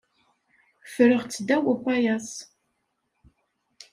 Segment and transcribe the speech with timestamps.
[0.93, 2.29] Ffreɣ-tt ddaw upayaṣ.